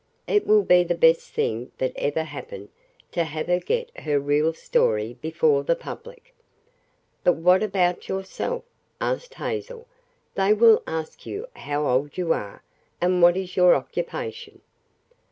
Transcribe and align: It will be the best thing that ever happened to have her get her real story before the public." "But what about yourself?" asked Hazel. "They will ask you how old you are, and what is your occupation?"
It 0.25 0.47
will 0.47 0.63
be 0.63 0.83
the 0.83 0.95
best 0.95 1.29
thing 1.29 1.71
that 1.77 1.91
ever 1.95 2.23
happened 2.23 2.69
to 3.11 3.23
have 3.23 3.45
her 3.45 3.59
get 3.59 3.91
her 3.99 4.19
real 4.19 4.51
story 4.51 5.13
before 5.21 5.61
the 5.63 5.75
public." 5.75 6.33
"But 7.23 7.33
what 7.33 7.61
about 7.61 8.09
yourself?" 8.09 8.63
asked 8.99 9.35
Hazel. 9.35 9.85
"They 10.33 10.53
will 10.53 10.81
ask 10.87 11.27
you 11.27 11.45
how 11.55 11.85
old 11.85 12.17
you 12.17 12.33
are, 12.33 12.63
and 12.99 13.21
what 13.21 13.37
is 13.37 13.55
your 13.55 13.75
occupation?" 13.75 14.61